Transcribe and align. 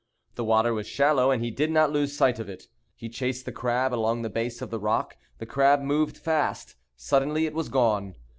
The 0.33 0.43
water 0.43 0.73
was 0.73 0.87
shallow, 0.87 1.29
and 1.29 1.43
he 1.43 1.51
did 1.51 1.69
not 1.69 1.91
lose 1.91 2.17
sight 2.17 2.39
of 2.39 2.49
it. 2.49 2.67
He 2.95 3.07
chased 3.07 3.45
the 3.45 3.51
crab 3.51 3.93
along 3.93 4.23
the 4.23 4.31
base 4.31 4.59
of 4.59 4.71
the 4.71 4.79
rock; 4.79 5.15
the 5.37 5.45
crab 5.45 5.81
moved 5.81 6.17
fast. 6.17 6.75
Suddenly 6.95 7.45
it 7.45 7.53
was 7.53 7.69
gone. 7.69 8.15